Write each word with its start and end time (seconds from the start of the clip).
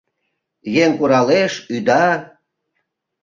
Еҥ 0.83 0.91
куралеш, 0.99 1.53
ӱда. 1.75 2.05